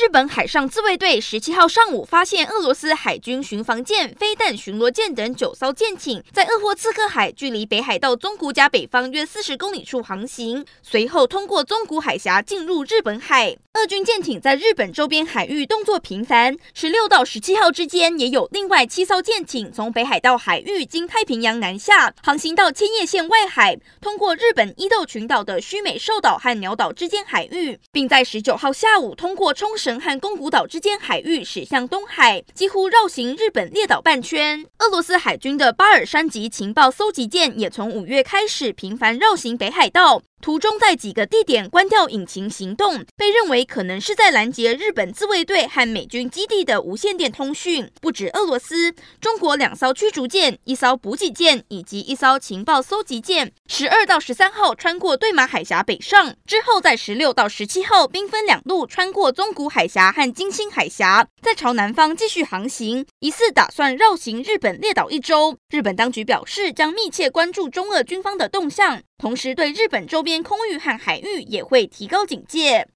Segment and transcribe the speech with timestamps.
[0.00, 13.58] 日本海上自卫队十七号上午发现俄罗斯海军巡防舰、飞弹巡逻舰等九艘舰艇在鄂霍次克海距离北海道宗谷岬北方约四十公里处航行，随后通过宗谷海峡进入日本海。
[13.74, 29.89] 俄军舰艇在日本周边海域动作频繁，十六到十七号之间也有另外七艘舰艇从北海道海域经太平洋南下，航行到千叶县外海，通过日本伊豆群岛的须美寿岛和鸟岛之间海域，并在十九号下午通过冲绳。
[29.98, 34.66] 和宫古岛之间海域驶向东海，几乎绕行日本列岛半圈。
[34.80, 40.20] 俄罗斯海军的巴尔山级情报搜集舰也从五月开始频繁绕行北海道。
[40.40, 47.90] 途中在几个地点关掉引擎行动，被认为可能是在拦截日本自卫队和美军基地的无线电通讯。
[48.00, 65.58] 不止俄罗斯，中国两艘驱逐舰、一艘补给舰以及一艘情报搜集舰，十二到十三号穿过对马海峡北上，之后在十六到十七号兵分两路穿过宗谷海峡和金星海峡，再朝南方继续航行，疑似打算绕行日本列岛一周。
[65.68, 69.02] 日本当局表示，将密切关注中俄军方的动向。
[69.18, 72.86] 同时，对日本周边边空域和海域也会提高警戒。